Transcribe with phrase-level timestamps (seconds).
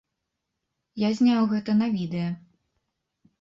[1.01, 2.33] Я зняў гэта на відэа.